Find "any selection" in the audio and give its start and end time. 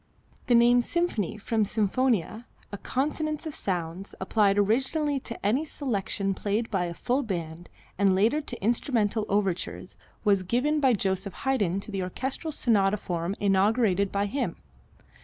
5.45-6.33